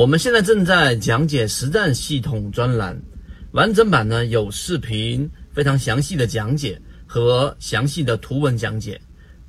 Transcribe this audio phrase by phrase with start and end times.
[0.00, 2.98] 我们现在正在讲解实战系统专栏，
[3.52, 8.98] 完整版呢有视频，非常详细的讲解和详细的图文讲解，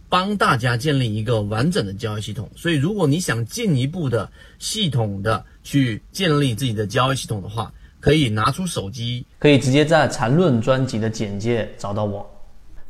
[0.10, 2.52] 帮大家建立一个完整的交易系统。
[2.54, 4.30] 所以，如果你想进一步的
[4.60, 12.30] 系统的去建立自己的交易系统的话，可以拿出手机，可以直接在缠论专辑的简介找到我。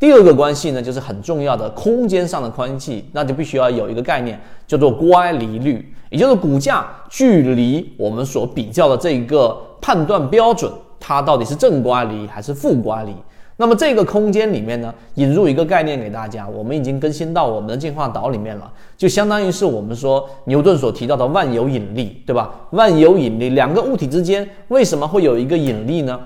[0.02, 13.14] 第二个关系呢，就是很重要的空间上的关系，那就必须要有一个概念，叫做乖离率，也就是股价距离我们所比较的这个判断标准，它到底是正乖离还是负乖离。
[13.58, 22.50] 那么这个空间里面呢，引入一个概念给大家，我们已经更新到我们的进化岛里面了，就相当于是我们说牛顿所提到的万有引力，对吧？
[22.72, 26.20] 万有引力，两个物体之间为什么会有一个引力呢？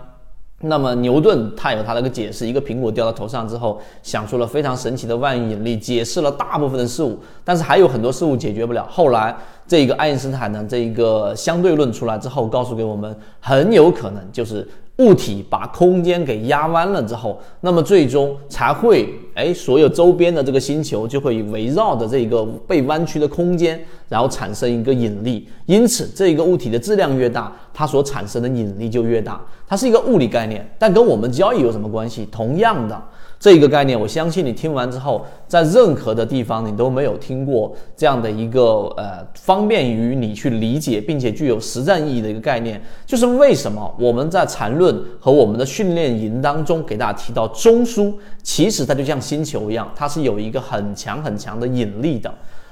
[0.68, 8.88] 那么牛顿他有他的一个解释，一个苹果掉到头上之后，想出了非常神奇的万有引力，解释了大部分的事物，但是还有很多事物解决不了。
[8.90, 9.36] 后来
[9.68, 14.68] 这个爱因斯坦呢，这一个相对论出来之后，告诉给我们，很有可能就是。
[14.98, 25.50] 物体把空间给压弯了之后，那么最终才会，哎，所有周边的这个星球就会围绕着这个被弯曲的空间，然后产生一个引力。
[25.66, 29.42] 因此，这一个物体的质量越大，它所产生的引力就越大。
[29.68, 32.26] 它是一个物理概念，但跟我们交易有什么关系？
[32.32, 32.98] 同样的。
[33.38, 52.30] 这个概念，我相信你听完之后，在任何的地方你都没有听过这样的一个呃，方方便于你去理解并且具有实战意义的一个概念，就是为什么我们在缠论和我们的训练营当中给大家提到中枢，其实它就像星球一样，它是有一个很强很强的引力的，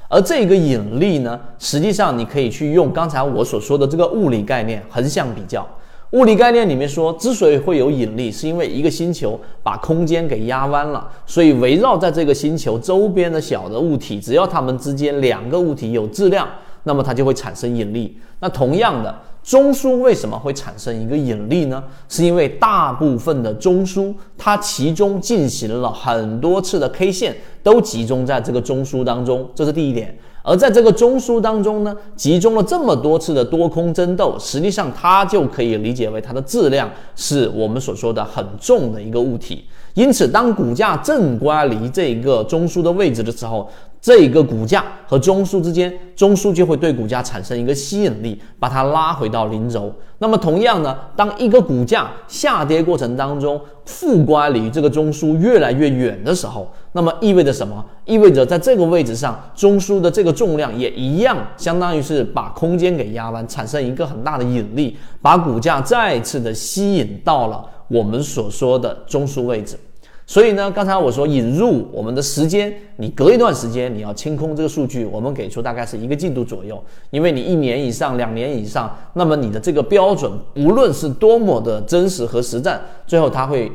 [0.09, 5.65] 而这个引力呢，实际上你可以去用刚才我所说的这个物理概念横向比较。
[6.11, 16.47] 物理概念里面说，之所以会有引力，是因为一个星球把空间给压弯了，所以围绕在这个星球周边的小的物体，只要它们之间两个物体有质量，
[16.83, 18.17] 那么它就会产生引力。
[18.39, 21.83] 那同样的，中枢为什么会产生一个引力呢？
[22.09, 30.17] 是因为大部分的中枢，它其中进行了很多次的 K 线，都集中在这个中枢当中，这是第一点。
[30.45, 39.63] 而在这个中枢当中呢，集中了这么多次的多空争斗，实际上它就可以理解为它的质量是我们所说的很重的一个物体。
[39.93, 43.69] 因此，当股价正乖离这个中枢的位置的时候，
[44.03, 49.89] 这一个股价和中枢之间，中枢就会对股价产生一个吸引力，把它拉回到零轴。
[50.17, 57.81] 那么同样呢，当一个股价下跌过程当中，负乖离这个中枢越来越远的时候，那么意味着什么？
[58.03, 69.77] 意味着在这个位置上，中枢的这个重量也一样，相当于是把空间给压弯，产生一个很大的引力，把股价再次的吸引到了我们所说的中枢位置。
[70.25, 83.69] 所以呢，刚才我说引入我们的时间，你隔一段时间你要清空这个数据，我们给出大概是一个季度左右，因为你一年以上、两年以上，那么你的这个标准无论是多么的真实和实战，最后它会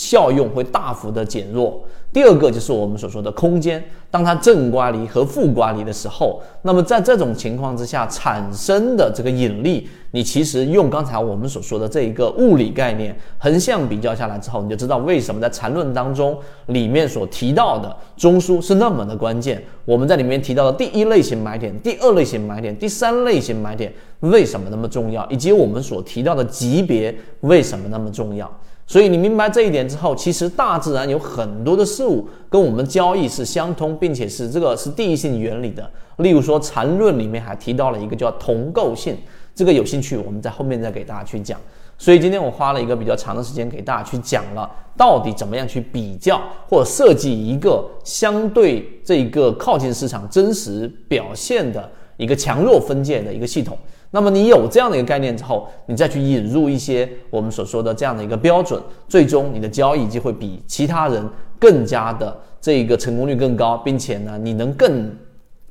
[0.00, 1.78] 效用会大幅的减弱。
[2.10, 3.80] 第二个就是我们所说的空间，
[4.10, 19.62] 当它正刮离和负刮离的时候，那么在这种情况之下产生的这个引力，你其实用刚才我们所说的这一个物理概念横向比较下来之后，你就知道为什么在缠论当中里面所提到的中枢是那么的关键。
[19.84, 28.50] 我们在里面提到的第一类型买点、第二类型买点、第三类型买点为什么那么重要，以及我们所提到的级别为什么那么重要。
[28.90, 35.88] 所以你明白这一点之后，其实大自然有很多的事物跟我们交易是相通，并且是这个是第一性原理的。
[36.16, 39.16] 例如说缠论里面还提到了一个叫同构性，
[39.54, 41.56] 这个有兴趣我们在后面再给大家去讲。
[41.98, 53.78] 所以今天我花了一个比较长的时间给大家去讲了，到底怎么样去比较或设计一个相对这个靠近市场真实表现的一个强弱分界的一个系统。
[54.12, 61.24] 那么你有这样的一个概念之后，你再去引入一些我们所说的这样的一个标准，最终你的交易就会比其他人
[61.60, 65.10] 更加的这个成功率更高，并且呢，你能更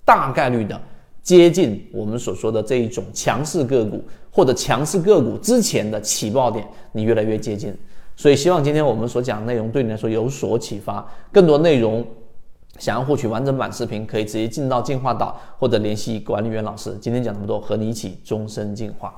[0.06, 0.80] 大概率的
[1.22, 4.02] 接近我们所说的这一种强势个股
[4.32, 7.76] 或者强势个股之前的起爆点，你越来越接近。
[8.16, 12.06] 所以希望今天我们所讲的内容对你来说有所启发，更多内容。
[12.78, 16.98] 想要获取完整版视频，可以直接进到进化岛，或者联系管理员老师。
[17.02, 19.14] 今天讲这么多，和你一起终身进化。